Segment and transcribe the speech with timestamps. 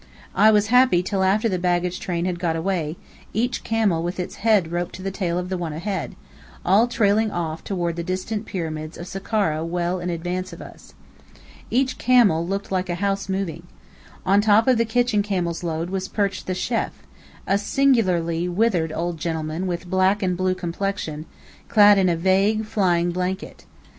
[0.33, 2.97] I was happy till after the baggage train had got away,
[3.33, 6.15] each camel with its head roped to the tail of the one ahead,
[6.65, 10.95] all trailing off toward the distant Pyramids of Sakkhara well in advance of us.
[11.69, 13.67] Each camel looked like a house moving.
[14.25, 16.89] On top of the kitchen camel's load was perched the chêf,
[17.45, 21.27] a singularly withered old gentleman with black and blue complexion,
[21.67, 23.65] clad in a vague, flying blanket.